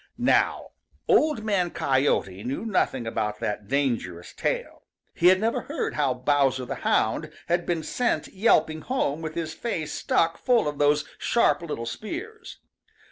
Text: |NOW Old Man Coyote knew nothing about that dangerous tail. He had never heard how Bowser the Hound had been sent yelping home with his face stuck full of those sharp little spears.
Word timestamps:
|NOW 0.17 0.71
Old 1.07 1.43
Man 1.43 1.69
Coyote 1.69 2.43
knew 2.43 2.65
nothing 2.65 3.05
about 3.05 3.39
that 3.39 3.67
dangerous 3.67 4.33
tail. 4.33 4.81
He 5.13 5.27
had 5.27 5.39
never 5.39 5.61
heard 5.61 5.93
how 5.93 6.15
Bowser 6.15 6.65
the 6.65 6.73
Hound 6.81 7.29
had 7.45 7.67
been 7.67 7.83
sent 7.83 8.27
yelping 8.29 8.81
home 8.81 9.21
with 9.21 9.35
his 9.35 9.53
face 9.53 9.93
stuck 9.93 10.39
full 10.39 10.67
of 10.67 10.79
those 10.79 11.05
sharp 11.19 11.61
little 11.61 11.85
spears. 11.85 12.57